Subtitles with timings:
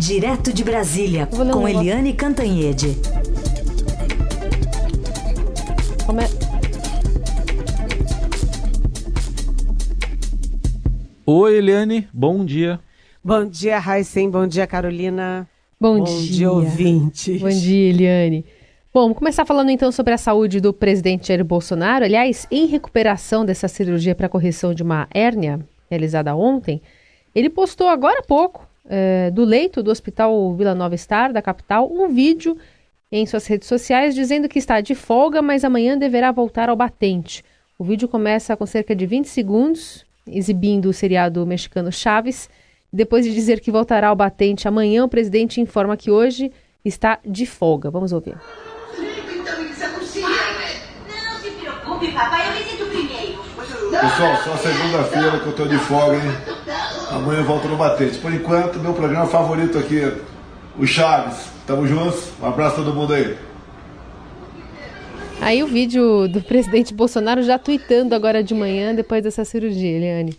[0.00, 2.96] Direto de Brasília, com Eliane Cantanhede.
[6.06, 6.24] Como é...
[11.26, 12.80] Oi, Eliane, bom dia.
[13.22, 15.46] Bom dia, Raíssen, bom dia, Carolina.
[15.78, 16.32] Bom, bom dia.
[16.32, 17.38] dia, ouvintes.
[17.38, 18.46] Bom dia, Eliane.
[18.94, 22.06] Bom, vamos começar falando então sobre a saúde do presidente Jair Bolsonaro.
[22.06, 25.60] Aliás, em recuperação dessa cirurgia para correção de uma hérnia
[25.90, 26.80] realizada ontem,
[27.34, 31.88] ele postou agora há pouco, é, do leito do Hospital Vila Nova Star, da capital,
[31.90, 32.58] um vídeo
[33.12, 37.44] em suas redes sociais dizendo que está de folga, mas amanhã deverá voltar ao batente.
[37.78, 42.50] O vídeo começa com cerca de 20 segundos, exibindo o seriado mexicano Chaves.
[42.92, 46.52] Depois de dizer que voltará ao batente amanhã, o presidente informa que hoje
[46.84, 47.90] está de folga.
[47.90, 48.36] Vamos ouvir.
[54.00, 56.59] Pessoal, só segunda-feira que eu tô de folga, hein?
[57.10, 58.18] Amanhã eu volto no Batente.
[58.18, 60.00] Por enquanto, meu programa favorito aqui,
[60.78, 61.48] o Chaves.
[61.66, 62.30] Tamo juntos.
[62.40, 63.36] Um abraço a todo mundo aí.
[65.40, 70.38] Aí o vídeo do presidente Bolsonaro já tweetando agora de manhã, depois dessa cirurgia, Eliane.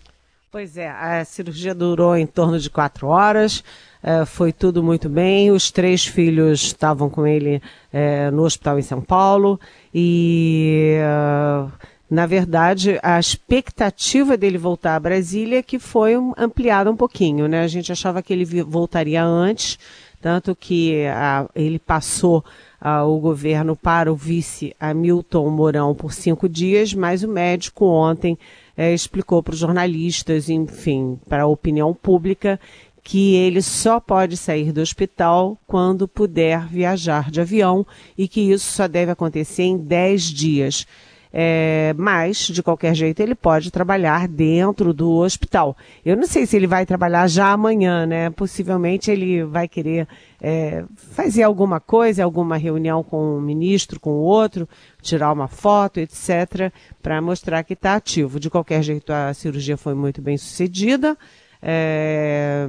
[0.52, 3.64] Pois é, a cirurgia durou em torno de quatro horas,
[4.04, 5.50] eh, foi tudo muito bem.
[5.50, 7.62] Os três filhos estavam com ele
[7.92, 9.60] eh, no hospital em São Paulo
[9.94, 11.72] e, eh,
[12.12, 17.64] na verdade, a expectativa dele voltar a Brasília é que foi ampliada um pouquinho, né?
[17.64, 19.80] A gente achava que ele voltaria antes,
[20.20, 22.44] tanto que ah, ele passou
[22.82, 28.38] ah, o governo para o vice Hamilton Mourão por cinco dias, mas o médico ontem
[28.76, 32.60] eh, explicou para os jornalistas, enfim, para a opinião pública,
[33.02, 38.70] que ele só pode sair do hospital quando puder viajar de avião e que isso
[38.70, 40.86] só deve acontecer em 10 dias.
[41.34, 45.78] É, mas, de qualquer jeito, ele pode trabalhar dentro do hospital.
[46.06, 48.30] Eu não sei se ele vai trabalhar já amanhã, né?
[48.32, 50.08] Possivelmente ele vai querer
[50.42, 54.68] é, fazer alguma coisa, alguma reunião com um ministro, com o outro,
[55.02, 56.72] tirar uma foto, etc.,
[57.02, 58.40] para mostrar que está ativo.
[58.40, 61.18] De qualquer jeito, a cirurgia foi muito bem sucedida.
[61.62, 62.66] É,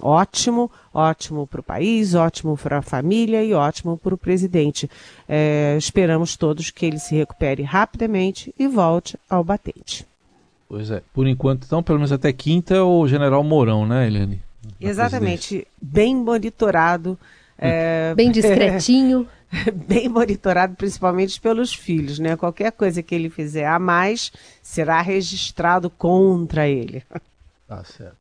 [0.00, 4.90] ótimo, ótimo para o país, ótimo para a família e ótimo para o presidente.
[5.28, 10.06] É, esperamos todos que ele se recupere rapidamente e volte ao batente.
[10.68, 14.40] Pois é, por enquanto, então, pelo menos até quinta, é o general Mourão, né, Eliane?
[14.80, 17.18] Na Exatamente, bem monitorado.
[17.58, 19.26] é, Bem discretinho.
[19.88, 22.36] bem monitorado, principalmente pelos filhos, né?
[22.36, 24.30] Qualquer coisa que ele fizer a mais
[24.62, 27.02] será registrado contra ele.
[27.66, 28.19] Tá certo.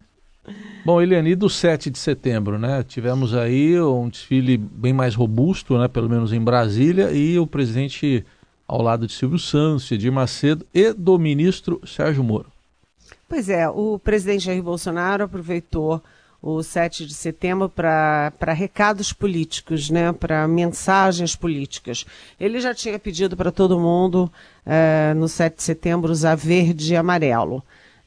[0.86, 2.84] Bom, Eliane, do 7 de setembro, né?
[2.84, 5.88] Tivemos aí um desfile bem mais robusto, né?
[5.88, 8.26] Pelo menos em Brasília, e o presidente
[8.68, 12.52] ao lado de Silvio Santos, Edir Macedo e do ministro Sérgio Moro.
[13.28, 16.02] Pois é, o presidente Jair Bolsonaro aproveitou
[16.42, 22.06] o 7 de setembro para recados políticos, né, para mensagens políticas.
[22.40, 24.32] Ele já tinha pedido para todo mundo,
[24.66, 27.62] eh, no 7 de setembro, usar verde e amarelo.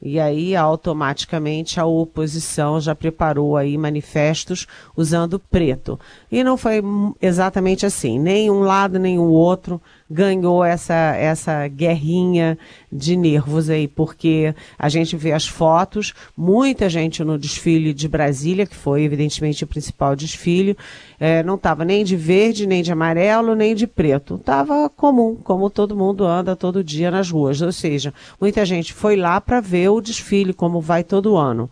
[0.05, 5.97] E aí, automaticamente, a oposição já preparou aí manifestos usando preto.
[6.29, 6.81] E não foi
[7.21, 8.19] exatamente assim.
[8.19, 9.81] Nem um lado, nem o outro
[10.13, 12.57] ganhou essa, essa guerrinha
[12.91, 18.67] de nervos aí, porque a gente vê as fotos, muita gente no desfile de Brasília,
[18.67, 20.77] que foi evidentemente o principal desfile,
[21.19, 24.35] eh, não estava nem de verde, nem de amarelo, nem de preto.
[24.35, 27.59] Estava comum, como todo mundo anda todo dia nas ruas.
[27.61, 31.69] Ou seja, muita gente foi lá para ver o desfile, como vai todo ano.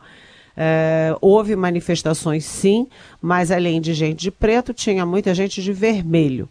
[0.57, 2.88] É, houve manifestações sim,
[3.22, 6.50] mas além de gente de preto, tinha muita gente de vermelho.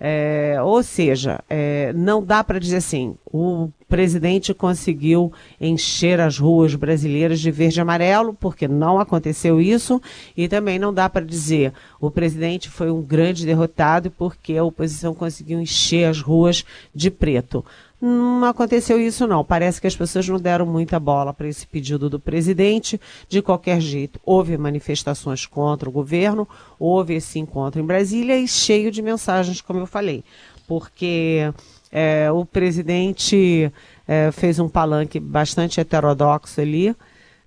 [0.00, 6.74] É, ou seja, é, não dá para dizer assim, o presidente conseguiu encher as ruas
[6.76, 10.00] brasileiras de verde e amarelo, porque não aconteceu isso,
[10.36, 15.14] e também não dá para dizer o presidente foi um grande derrotado porque a oposição
[15.14, 17.64] conseguiu encher as ruas de preto.
[18.00, 19.44] Não aconteceu isso não.
[19.44, 23.00] Parece que as pessoas não deram muita bola para esse pedido do presidente.
[23.28, 26.48] De qualquer jeito, houve manifestações contra o governo,
[26.78, 30.22] houve esse encontro em Brasília e cheio de mensagens, como eu falei,
[30.66, 31.52] porque
[31.90, 33.72] é, o presidente
[34.06, 36.94] é, fez um palanque bastante heterodoxo ali.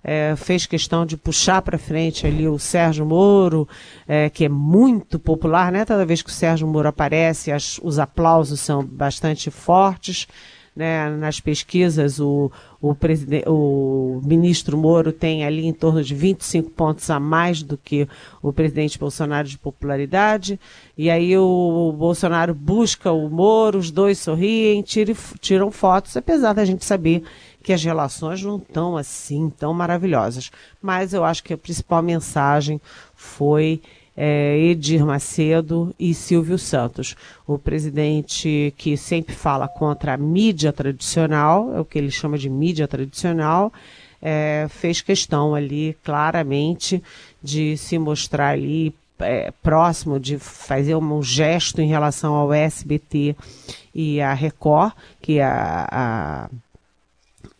[0.04, 3.68] É, fez questão de puxar para frente ali o Sérgio Moro,
[4.06, 5.84] é, que é muito popular, né?
[5.84, 10.26] Toda vez que o Sérgio Moro aparece, as- os aplausos são bastante fortes.
[10.74, 11.10] Né?
[11.18, 12.50] Nas pesquisas, o,
[12.80, 12.96] o,
[13.46, 18.08] o ministro Moro tem ali em torno de 25 pontos a mais do que
[18.42, 20.58] o presidente Bolsonaro de popularidade.
[20.96, 26.86] E aí o Bolsonaro busca o Moro, os dois sorriem, tiram fotos, apesar da gente
[26.86, 27.22] saber
[27.62, 30.50] que as relações não estão assim tão maravilhosas.
[30.80, 32.80] Mas eu acho que a principal mensagem
[33.14, 33.80] foi
[34.16, 37.16] é, Edir Macedo e Silvio Santos.
[37.46, 42.48] O presidente que sempre fala contra a mídia tradicional, é o que ele chama de
[42.48, 43.72] mídia tradicional,
[44.20, 47.02] é, fez questão ali claramente
[47.42, 53.36] de se mostrar ali é, próximo, de fazer um gesto em relação ao SBT
[53.94, 56.50] e a Record, que é a, a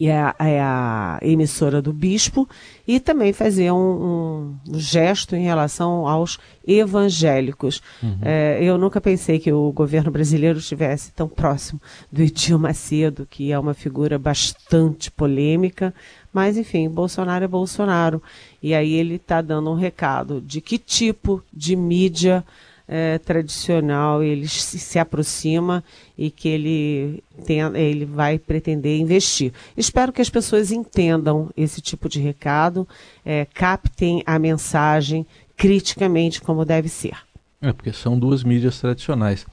[0.03, 2.49] e é a, é a, emissora do bispo,
[2.89, 7.81] e também fazer um, um gesto em relação aos evangélicos.
[8.03, 8.19] Uhum.
[8.21, 13.53] É, eu nunca pensei que o governo brasileiro estivesse tão próximo do Edir Macedo, que
[13.53, 15.95] é uma figura bastante polêmica,
[16.33, 18.21] mas enfim, Bolsonaro é Bolsonaro.
[18.61, 22.45] E aí ele está dando um recado de que tipo de mídia
[22.87, 25.83] é, tradicional ele se, aproxima
[26.17, 29.53] e que ele, tem, ele vai pretender investir.
[29.77, 32.87] Espero que as pessoas entendam esse tipo de recado,
[33.25, 35.27] é, captem a mensagem
[35.57, 37.17] criticamente como deve ser.
[37.61, 39.47] É, porque são duas mídias tradicionais.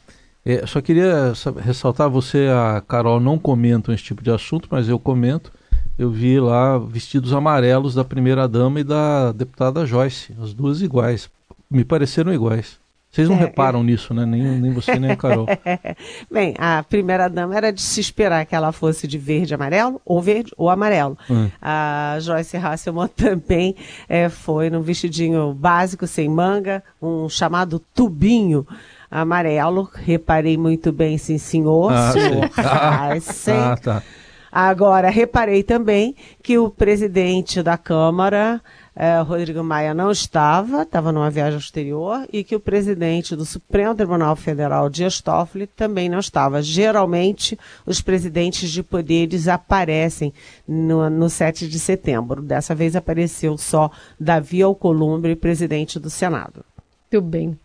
[0.45, 4.97] É, só queria ressaltar, você a Carol não comentam esse tipo de assunto, mas eu
[4.97, 5.51] comento.
[5.97, 11.29] Eu vi lá vestidos amarelos da primeira-dama e da deputada Joyce, as duas iguais.
[11.69, 12.78] Me pareceram iguais.
[13.11, 14.23] Vocês não é, reparam nisso, né?
[14.23, 15.47] Nem, nem você nem a Carol.
[16.29, 19.99] Bem, a primeira dama era de se esperar que ela fosse de verde e amarelo,
[20.05, 21.17] ou verde ou amarelo.
[21.27, 21.49] Hum.
[21.59, 23.75] A Joyce Hasselman também
[24.07, 28.65] é, foi num vestidinho básico, sem manga, um chamado tubinho
[29.09, 29.89] amarelo.
[29.91, 31.91] Reparei muito bem, sim, senhor.
[31.91, 32.11] Ah,
[33.19, 33.51] senhor sim.
[33.51, 34.03] Ah, tá.
[34.51, 38.61] Agora, reparei também que o presidente da Câmara
[39.01, 43.95] é, Rodrigo Maia não estava, estava numa viagem exterior, e que o presidente do Supremo
[43.95, 46.61] Tribunal Federal, Dias Toffoli, também não estava.
[46.61, 50.33] Geralmente, os presidentes de poderes aparecem
[50.67, 52.41] no, no 7 de setembro.
[52.41, 56.65] Dessa vez apareceu só Davi Alcolumbre, presidente do Senado.
[57.09, 57.57] Muito bem.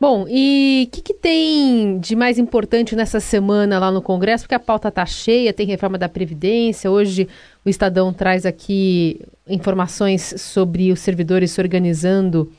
[0.00, 4.44] Bom, e o que, que, tem de mais importante nessa semana lá no Congresso?
[4.44, 6.88] Porque a pauta está cheia, tem reforma da Previdência.
[6.88, 7.28] Hoje
[7.64, 12.52] o Estadão traz aqui informações sobre os servidores se organizando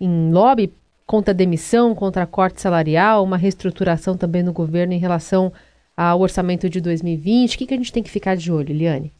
[0.00, 0.72] em lobby
[1.06, 5.52] contra a demissão, contra a corte salarial, uma reestruturação também no governo em relação
[5.94, 7.56] ao orçamento de 2020.
[7.56, 9.12] O que, que a gente tem que ficar de olho, Eliane?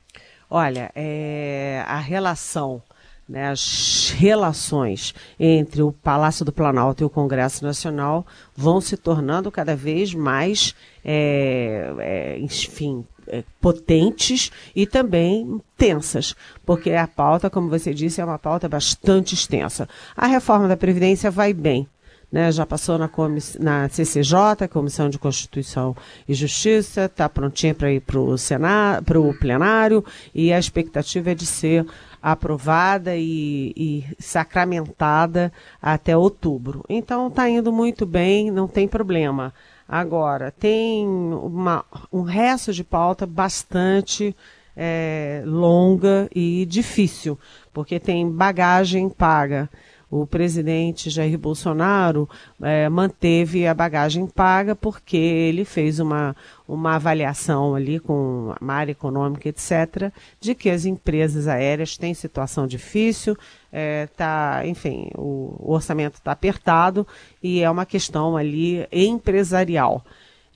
[0.48, 2.82] Olha, é, a relação
[3.30, 9.52] né, as relações entre o Palácio do Planalto e o Congresso Nacional vão se tornando
[9.52, 10.74] cada vez mais,
[11.04, 16.34] é, é, enfim, é, potentes e também tensas,
[16.66, 19.88] porque a pauta, como você disse, é uma pauta bastante extensa.
[20.16, 21.88] A reforma da Previdência vai bem.
[22.32, 23.10] Né, já passou na,
[23.58, 25.96] na CCJ, Comissão de Constituição
[26.28, 31.84] e Justiça, está prontinha para ir para o plenário e a expectativa é de ser
[32.22, 36.84] aprovada e, e sacramentada até outubro.
[36.88, 39.52] Então está indo muito bem, não tem problema.
[39.88, 44.36] Agora, tem uma, um resto de pauta bastante
[44.76, 47.38] é, longa e difícil,
[47.72, 49.68] porque tem bagagem paga
[50.10, 52.28] o presidente Jair Bolsonaro
[52.60, 56.34] é, manteve a bagagem paga porque ele fez uma,
[56.66, 62.66] uma avaliação ali com a área econômica, etc., de que as empresas aéreas têm situação
[62.66, 63.36] difícil,
[63.72, 67.06] é, tá, enfim, o, o orçamento está apertado
[67.40, 70.04] e é uma questão ali empresarial.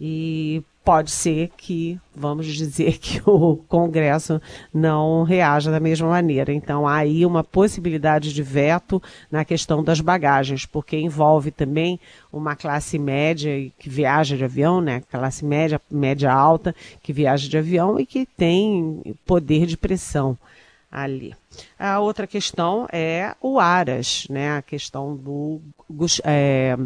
[0.06, 4.38] E pode ser que, vamos dizer, que o Congresso
[4.72, 6.52] não reaja da mesma maneira.
[6.52, 11.98] Então, há aí uma possibilidade de veto na questão das bagagens, porque envolve também
[12.30, 15.02] uma classe média que viaja de avião, né?
[15.10, 20.36] Classe média, média alta, que viaja de avião e que tem poder de pressão
[20.92, 21.34] ali.
[21.78, 24.58] A outra questão é o Aras, né?
[24.58, 25.62] A questão do.
[26.24, 26.76] É,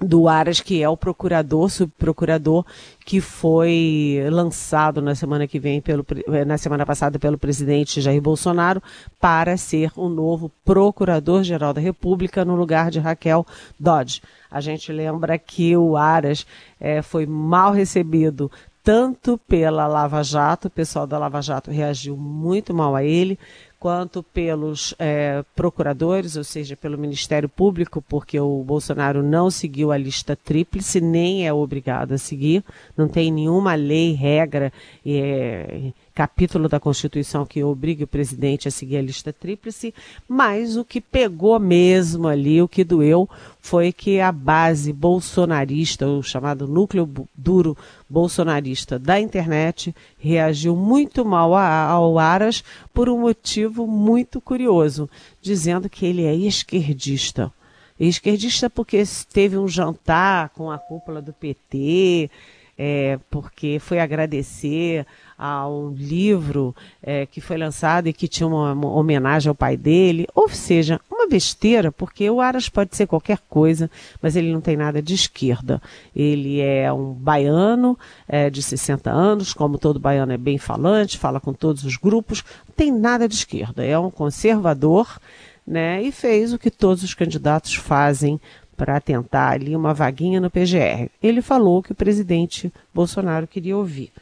[0.00, 2.64] do Aras, que é o procurador, subprocurador,
[3.04, 8.20] que foi lançado na semana que vem, pelo, eh, na semana passada, pelo presidente Jair
[8.20, 8.82] Bolsonaro,
[9.20, 13.46] para ser o novo procurador-geral da República no lugar de Raquel
[13.78, 14.20] Dodge.
[14.50, 16.46] A gente lembra que o Aras
[16.80, 18.50] é, foi mal recebido
[18.84, 23.38] tanto pela Lava Jato, o pessoal da Lava Jato reagiu muito mal a ele,
[23.84, 29.98] quanto pelos é, procuradores, ou seja, pelo Ministério Público, porque o Bolsonaro não seguiu a
[29.98, 32.64] lista tríplice, nem é obrigado a seguir,
[32.96, 34.72] não tem nenhuma lei, regra
[35.04, 39.92] é, capítulo da Constituição que obrigue o presidente a seguir a lista tríplice,
[40.28, 43.28] mas o que pegou mesmo ali, o que doeu,
[43.60, 47.76] foi que a base bolsonarista, o chamado núcleo duro
[48.08, 55.10] bolsonarista da internet, reagiu muito mal ao Aras por um motivo muito curioso,
[55.42, 57.52] dizendo que ele é esquerdista.
[57.98, 59.02] Esquerdista porque
[59.32, 62.30] teve um jantar com a cúpula do PT,
[62.76, 65.06] é, porque foi agradecer
[65.38, 69.76] a um livro é, que foi lançado e que tinha uma, uma, homenagem ao pai
[69.76, 73.90] dele, ou seja, uma besteira, porque o Aras pode ser qualquer coisa,
[74.22, 75.80] mas ele não tem nada de esquerda.
[76.14, 77.98] Ele é um baiano
[78.28, 82.44] é, de 60 anos, como todo baiano é bem falante, fala com todos os grupos,
[82.68, 85.18] não tem nada de esquerda, é um conservador.
[85.66, 88.38] Né, e fez o que todos os candidatos fazem
[88.76, 91.08] para tentar ali uma vaguinha no PGR.
[91.22, 94.12] Ele falou que o presidente Bolsonaro queria ouvir.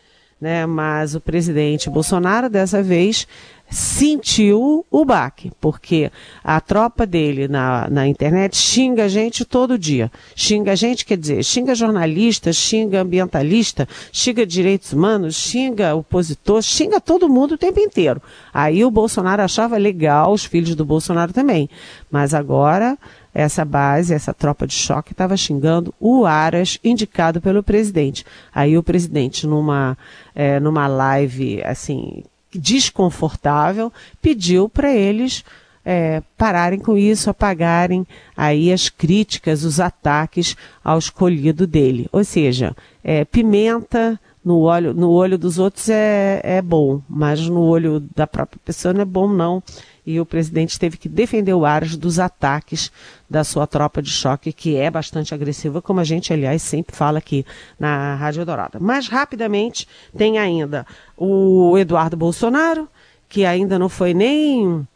[0.42, 0.66] Né?
[0.66, 3.28] Mas o presidente Bolsonaro, dessa vez,
[3.70, 6.10] sentiu o baque, porque
[6.42, 10.10] a tropa dele na, na internet xinga a gente todo dia.
[10.34, 17.00] Xinga a gente, quer dizer, xinga jornalista, xinga ambientalista, xinga direitos humanos, xinga opositor, xinga
[17.00, 18.20] todo mundo o tempo inteiro.
[18.52, 21.70] Aí o Bolsonaro achava legal, os filhos do Bolsonaro também.
[22.10, 22.98] Mas agora
[23.34, 28.24] essa base, essa tropa de choque, estava xingando o Aras, indicado pelo presidente.
[28.54, 29.96] Aí o presidente, numa,
[30.34, 32.22] é, numa live assim
[32.52, 35.42] desconfortável, pediu para eles
[35.84, 42.08] é, pararem com isso, apagarem aí as críticas, os ataques ao escolhido dele.
[42.12, 47.60] Ou seja, é, pimenta no olho, no olho dos outros é, é bom, mas no
[47.60, 49.62] olho da própria pessoa não é bom não
[50.04, 52.90] e o presidente teve que defender o Aras dos ataques
[53.30, 57.18] da sua tropa de choque, que é bastante agressiva, como a gente, aliás, sempre fala
[57.18, 57.46] aqui
[57.78, 58.78] na Rádio Dourada.
[58.80, 60.84] Mas, rapidamente, tem ainda
[61.16, 62.88] o Eduardo Bolsonaro,
[63.28, 64.86] que ainda não foi nem.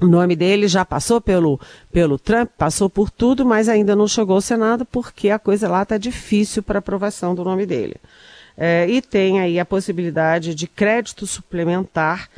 [0.00, 1.60] O nome dele já passou pelo,
[1.92, 5.84] pelo Trump, passou por tudo, mas ainda não chegou ao Senado porque a coisa lá
[5.84, 7.96] está difícil para aprovação do nome dele.
[8.56, 12.28] É, e tem aí a possibilidade de crédito suplementar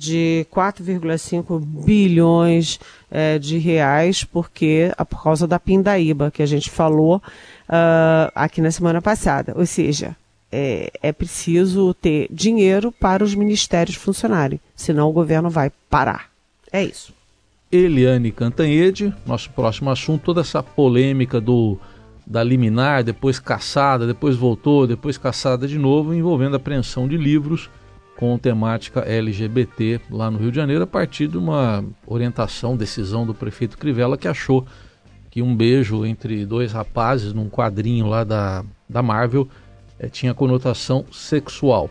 [0.00, 2.80] de 4,5 bilhões
[3.10, 8.70] é, de reais, porque por causa da pindaíba que a gente falou uh, aqui na
[8.70, 9.52] semana passada.
[9.54, 10.16] Ou seja,
[10.50, 16.30] é, é, preciso ter dinheiro para os ministérios funcionarem, senão o governo vai parar.
[16.72, 17.12] É isso.
[17.70, 21.78] Eliane Cantanhede, nosso próximo assunto, toda essa polêmica do
[22.26, 27.68] da liminar, depois caçada, depois voltou, depois caçada de novo, envolvendo apreensão de livros
[28.20, 33.32] com temática LGBT lá no Rio de Janeiro, a partir de uma orientação, decisão do
[33.32, 34.66] prefeito Crivella, que achou
[35.30, 39.48] que um beijo entre dois rapazes num quadrinho lá da, da Marvel
[39.98, 41.88] é, tinha conotação sexual.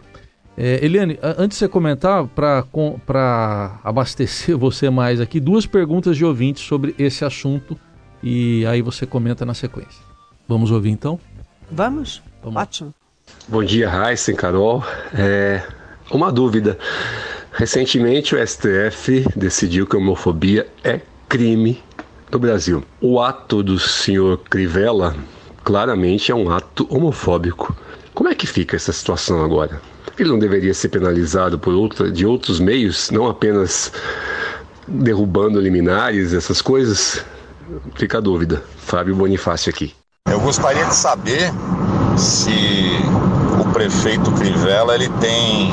[0.55, 6.61] É, Eliane, antes de você comentar, para abastecer você mais aqui, duas perguntas de ouvintes
[6.63, 7.75] sobre esse assunto
[8.21, 10.03] e aí você comenta na sequência.
[10.47, 11.19] Vamos ouvir então?
[11.71, 12.21] Vamos?
[12.43, 12.61] Vamos.
[12.61, 12.93] Ótimo.
[13.47, 14.83] Bom dia, Raíssa e Carol.
[15.13, 15.63] É,
[16.11, 16.77] uma dúvida.
[17.51, 21.83] Recentemente o STF decidiu que a homofobia é crime
[22.31, 22.83] no Brasil.
[23.01, 25.15] O ato do senhor Crivella
[25.63, 27.75] claramente é um ato homofóbico.
[28.13, 29.81] Como é que fica essa situação agora?
[30.17, 33.91] Ele não deveria ser penalizado por outra, de outros meios, não apenas
[34.87, 37.23] derrubando liminares, essas coisas?
[37.95, 38.63] Fica a dúvida.
[38.77, 39.93] Fábio Bonifácio aqui.
[40.27, 41.51] Eu gostaria de saber
[42.17, 42.88] se
[43.79, 45.71] prefeito Crivella ele tem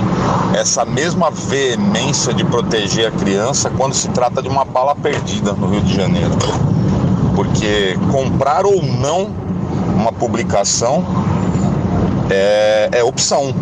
[0.54, 5.66] essa mesma veemência de proteger a criança quando se trata de uma bala perdida no
[5.70, 6.30] Rio de Janeiro.
[7.34, 9.28] Porque comprar ou não
[9.96, 11.04] uma publicação
[12.30, 13.52] é, é opção.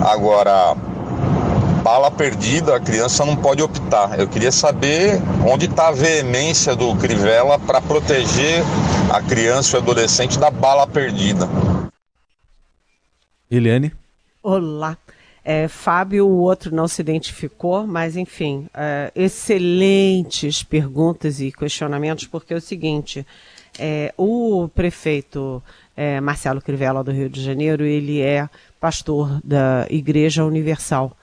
[0.00, 0.74] Agora,
[1.82, 4.18] bala perdida, a criança não pode optar.
[4.18, 8.64] Eu queria saber onde está a veemência do Crivella para proteger
[9.10, 11.46] a criança e o adolescente da bala perdida.
[13.50, 13.92] Eliane?
[14.40, 14.96] Olá.
[15.44, 22.54] É, Fábio, o outro não se identificou, mas enfim, é, excelentes perguntas e questionamentos, porque
[22.54, 23.26] é o seguinte:
[23.76, 25.60] é, o prefeito
[25.96, 31.16] é, Marcelo Crivella do Rio de Janeiro, ele é pastor da Igreja Universal.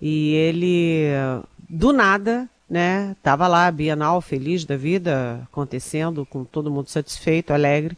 [0.00, 1.06] E ele,
[1.68, 7.96] do nada, né, estava lá, Bienal, feliz da vida, acontecendo, com todo mundo satisfeito, alegre.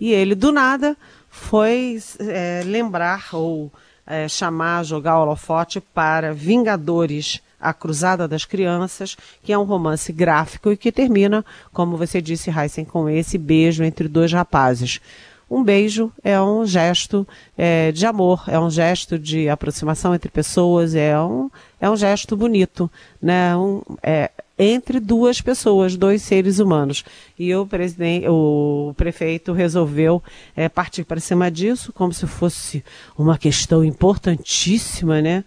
[0.00, 0.96] E ele, do nada,
[1.34, 3.72] foi é, lembrar ou
[4.06, 10.12] é, chamar, jogar o holofote para Vingadores, a Cruzada das Crianças, que é um romance
[10.12, 15.00] gráfico e que termina, como você disse, Heisen, com esse beijo entre dois rapazes.
[15.50, 20.94] um beijo é um gesto é, de amor, é um gesto de aproximação entre pessoas,
[20.94, 22.90] é um, é um gesto bonito,
[23.22, 23.56] né?
[23.56, 27.04] Um, é, entre duas pessoas, dois seres humanos.
[27.38, 30.22] E o, presidente, o prefeito resolveu
[30.54, 32.84] é, partir para cima disso, como se fosse
[33.16, 35.44] uma questão importantíssima, né?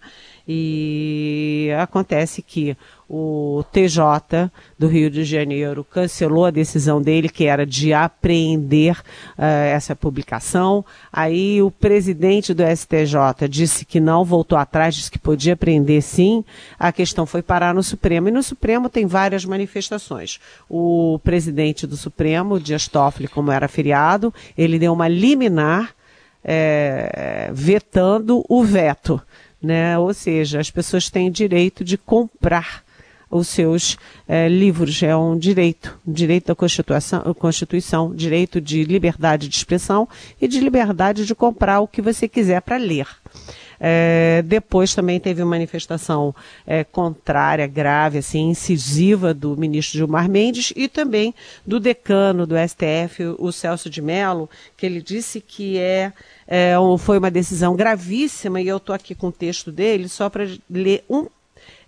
[0.48, 2.76] E acontece que
[3.08, 8.98] o TJ do Rio de Janeiro cancelou a decisão dele, que era de apreender
[9.38, 10.84] uh, essa publicação.
[11.12, 16.44] Aí o presidente do STJ disse que não, voltou atrás, disse que podia apreender sim.
[16.78, 18.28] A questão foi parar no Supremo.
[18.28, 20.40] E no Supremo tem várias manifestações.
[20.68, 25.94] O presidente do Supremo, Dias Toffoli, como era feriado, ele deu uma liminar
[26.44, 29.20] é, vetando o veto
[29.66, 29.98] né?
[29.98, 32.84] Ou seja, as pessoas têm direito de comprar
[33.28, 35.02] os seus eh, livros.
[35.02, 40.08] É um direito, direito da Constituição, Constituição, direito de liberdade de expressão
[40.40, 43.08] e de liberdade de comprar o que você quiser para ler.
[43.78, 46.34] É, depois também teve uma manifestação
[46.66, 51.34] é, contrária, grave, assim, incisiva do ministro Gilmar Mendes e também
[51.66, 56.12] do decano do STF, o Celso de Mello, que ele disse que é
[56.46, 60.46] é, foi uma decisão gravíssima, e eu estou aqui com o texto dele, só para
[60.70, 61.26] ler um,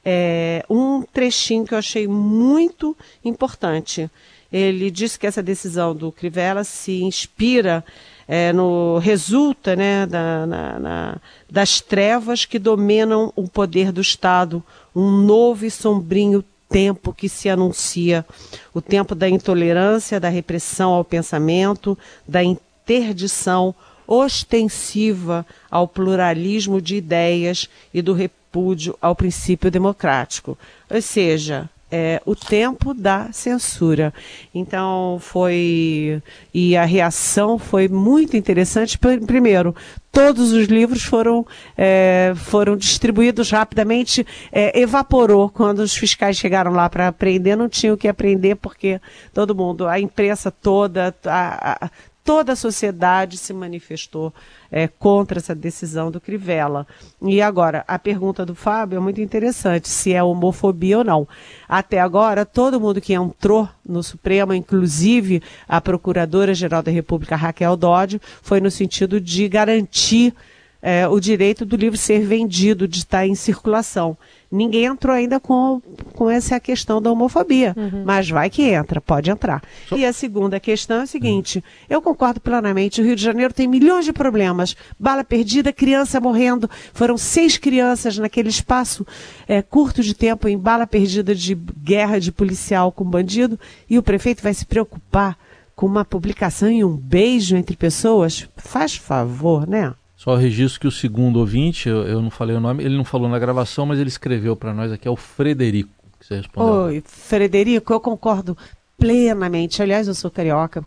[0.05, 4.11] é, um trechinho que eu achei muito importante.
[4.53, 7.85] Ele disse que essa decisão do Crivella se inspira
[8.29, 11.17] é, no resulta né, da, na, na,
[11.51, 14.63] das trevas que dominam o poder do Estado,
[14.95, 18.27] um novo e sombrio tempo que se anuncia,
[18.75, 23.75] o tempo da intolerância, da repressão ao pensamento, da interdição
[24.07, 30.59] ostensiva ao pluralismo de ideias e do repúdio ao princípio democrático.
[30.91, 34.13] Ou seja, é, o tempo da censura.
[34.55, 36.23] Então foi.
[36.53, 38.99] E a reação foi muito interessante.
[38.99, 39.75] Primeiro,
[40.13, 45.49] todos os livros foram, é, foram distribuídos rapidamente, é, evaporou.
[45.49, 49.01] Quando os fiscais chegaram lá para aprender, não tinham o que aprender, porque
[49.33, 51.91] todo mundo, a imprensa toda, a, a,
[52.29, 54.35] toda a sociedade se manifestou
[54.71, 56.87] é, contra essa decisão do Crivella.
[57.23, 61.27] E agora, a pergunta do Fábio é muito interessante, se é homofobia ou não.
[61.67, 68.21] Até agora, todo mundo que entrou no Supremo, inclusive a Procuradora-Geral da República, Raquel Dodge,
[68.43, 70.35] foi no sentido de garantir
[70.81, 74.17] é, o direito do livro ser vendido, de estar em circulação.
[74.51, 75.83] Ninguém entrou ainda com,
[76.15, 78.03] com essa questão da homofobia, uhum.
[78.07, 79.63] mas vai que entra, pode entrar.
[79.87, 79.97] So...
[79.97, 81.63] E a segunda questão é a seguinte: uhum.
[81.91, 84.75] eu concordo plenamente, o Rio de Janeiro tem milhões de problemas.
[84.99, 86.71] Bala perdida, criança morrendo.
[86.95, 89.07] Foram seis crianças naquele espaço
[89.47, 93.61] é, curto de tempo em bala perdida de guerra de policial com bandido,
[93.91, 95.37] e o prefeito vai se preocupar
[95.77, 98.49] com uma publicação e um beijo entre pessoas?
[98.57, 99.93] Faz favor, né?
[100.19, 103.29] Só registro que o segundo ouvinte, eu, eu, não falei o nome, ele não falou
[103.29, 106.75] na gravação, mas ele escreveu para nós aqui, é o Frederico, que você respondeu.
[106.87, 108.59] Oi, Frederico, eu concordo
[108.99, 109.81] plenamente.
[109.81, 110.85] Aliás, eu sou carioca,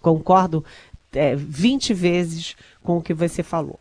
[0.00, 0.64] concordo
[1.12, 3.78] é, 20 vezes com o que você falou.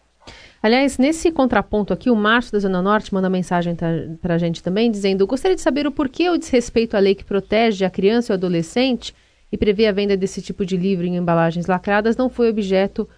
[0.62, 3.76] Aliás, nesse contraponto aqui, o Márcio da Zona Norte manda mensagem
[4.22, 7.26] para a gente também, dizendo: Gostaria de saber o porquê o desrespeito à lei que
[7.26, 9.12] protege a criança e o adolescente
[9.52, 13.10] e prevê a venda desse tipo de livro em embalagens lacradas não foi objeto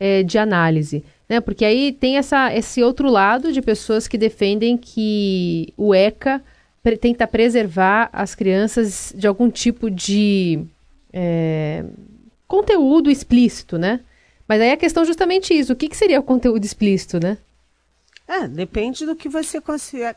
[0.00, 1.04] é, de análise.
[1.28, 1.40] Né?
[1.40, 6.42] Porque aí tem essa, esse outro lado de pessoas que defendem que o ECA
[7.00, 10.64] tenta preservar as crianças de algum tipo de
[11.12, 11.84] é,
[12.48, 14.00] conteúdo explícito, né?
[14.48, 15.72] Mas aí a questão é justamente isso.
[15.74, 17.36] O que, que seria o conteúdo explícito, né?
[18.26, 19.60] É, depende do que você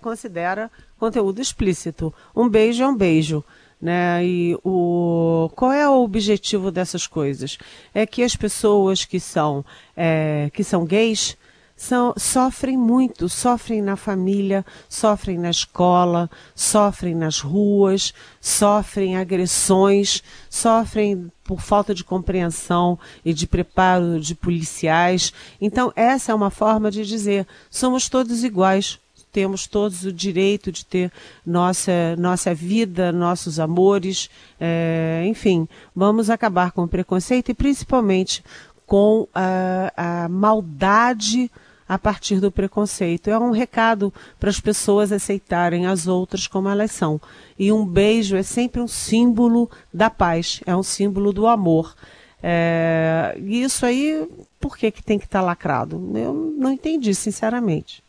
[0.02, 2.14] considera conteúdo explícito.
[2.36, 3.44] Um beijo é um beijo.
[3.84, 4.26] Né?
[4.26, 7.58] E o, qual é o objetivo dessas coisas?
[7.94, 11.36] É que as pessoas que são, é, que são gays
[11.76, 21.30] são, sofrem muito, sofrem na família, sofrem na escola, sofrem nas ruas, sofrem agressões, sofrem
[21.44, 25.34] por falta de compreensão e de preparo de policiais.
[25.60, 28.98] Então, essa é uma forma de dizer: somos todos iguais,
[29.34, 31.12] temos todos o direito de ter
[31.44, 34.30] nossa, nossa vida, nossos amores,
[34.62, 38.44] é, enfim, vamos acabar com o preconceito e principalmente
[38.86, 41.50] com a, a maldade
[41.90, 43.30] a partir do preconceito.
[43.30, 47.20] É um recado para as pessoas aceitarem as outras como elas são.
[47.58, 51.96] E um beijo é sempre um símbolo da paz, é um símbolo do amor.
[52.42, 54.28] É, e isso aí,
[54.60, 56.12] por que, que tem que estar tá lacrado?
[56.16, 58.03] Eu não entendi, sinceramente.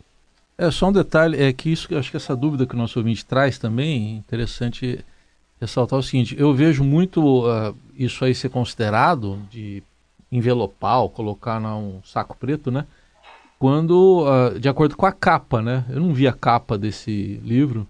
[0.57, 3.27] É só um detalhe, é que isso, acho que essa dúvida que o nosso ouvinte
[3.27, 5.05] traz também, interessante
[5.61, 9.83] ressaltar o seguinte, eu vejo muito uh, isso aí ser considerado de
[10.31, 12.87] envelopar ou colocar num saco preto, né?
[13.59, 15.85] Quando, uh, de acordo com a capa, né?
[15.89, 17.87] Eu não vi a capa desse livro,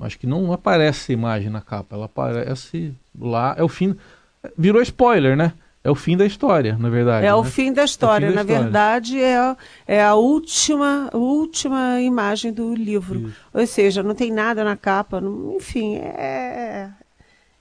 [0.00, 3.94] acho que não aparece a imagem na capa, ela aparece lá, é o fim,
[4.56, 5.52] virou spoiler, né?
[5.86, 7.24] É o fim da história, na verdade.
[7.26, 7.34] É né?
[7.34, 8.26] o fim da história.
[8.26, 8.62] É fim da na história.
[8.64, 13.28] verdade, é, é a última, última imagem do livro.
[13.28, 13.36] Isso.
[13.54, 15.20] Ou seja, não tem nada na capa.
[15.20, 16.88] não- enfim, é,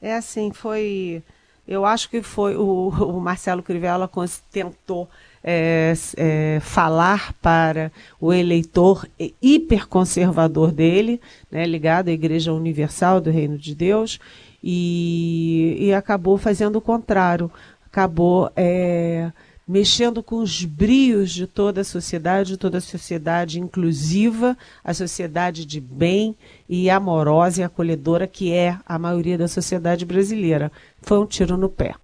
[0.02, 1.22] é assim, foi.
[1.68, 2.56] Eu acho que foi.
[2.56, 4.10] O, o Marcelo Crivella
[4.52, 5.08] tentou
[5.44, 13.30] é, é, falar para o eleitor hi- hiperconservador dele, né, ligado à Igreja Universal do
[13.30, 14.20] Reino de Deus,
[14.64, 17.52] e, e acabou fazendo o contrário.
[17.96, 19.32] Acabou é,
[19.66, 25.80] mexendo com os brios de toda a sociedade, toda a sociedade inclusiva, a sociedade de
[25.80, 26.36] bem
[26.68, 30.70] e amorosa e acolhedora que é a maioria da sociedade brasileira.
[31.02, 31.96] Foi um tiro no pé.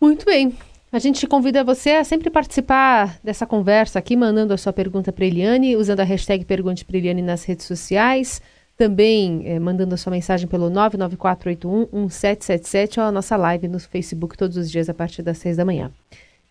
[0.00, 0.56] Muito bem.
[0.90, 5.26] A gente convida você a sempre participar dessa conversa aqui, mandando a sua pergunta para
[5.26, 8.40] Eliane, usando a hashtag Pergunte para Eliane nas redes sociais.
[8.78, 14.56] Também eh, mandando a sua mensagem pelo 994811777 ou a nossa live no Facebook todos
[14.56, 15.90] os dias a partir das seis da manhã.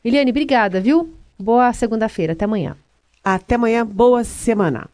[0.03, 1.15] Eliane, obrigada, viu?
[1.39, 2.33] Boa segunda-feira.
[2.33, 2.75] Até amanhã.
[3.23, 4.89] Até amanhã, boa semana.